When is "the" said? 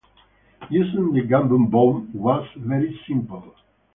1.13-1.21